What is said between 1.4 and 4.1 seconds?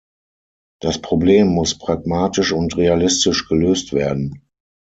muss pragmatisch und realistisch gelöst